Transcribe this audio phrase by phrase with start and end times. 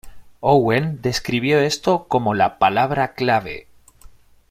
[0.39, 3.67] Owen describió esto como la palabra clave.